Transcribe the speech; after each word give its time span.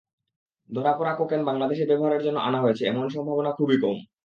ধরা 0.69 0.91
পড়া 0.97 1.13
কোকেন 1.15 1.41
বাংলাদেশে 1.45 1.83
ব্যবহারের 1.87 2.21
জন্য 2.25 2.37
আনা 2.39 2.59
হয়েছে—এমন 2.61 3.05
সম্ভাবনা 3.15 3.51
খুবই 3.57 3.77
কম। 3.83 3.97